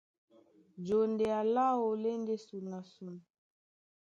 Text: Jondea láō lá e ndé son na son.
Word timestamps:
Jondea 0.87 1.39
láō 1.55 1.85
lá 2.01 2.09
e 2.15 2.17
ndé 2.21 2.35
son 2.45 2.63
na 2.71 2.79
son. 2.93 3.15